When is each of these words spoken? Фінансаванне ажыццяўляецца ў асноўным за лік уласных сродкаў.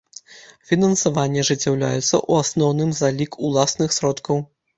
Фінансаванне 0.69 1.43
ажыццяўляецца 1.45 2.01
ў 2.05 2.31
асноўным 2.47 2.89
за 3.01 3.13
лік 3.19 3.39
уласных 3.51 3.89
сродкаў. 4.01 4.43